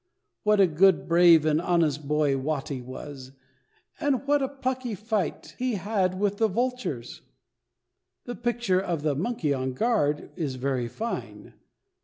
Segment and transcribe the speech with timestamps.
[0.41, 3.33] What a good, brave, and honest boy Watty was,
[3.99, 7.21] and what a plucky fight he had with the vultures!
[8.25, 11.53] The picture of the "Monkey on Guard" is very fine.